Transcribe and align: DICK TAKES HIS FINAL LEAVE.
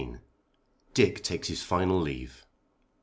DICK 0.95 1.21
TAKES 1.21 1.47
HIS 1.49 1.61
FINAL 1.61 2.01
LEAVE. 2.01 2.47